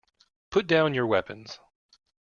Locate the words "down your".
0.65-1.05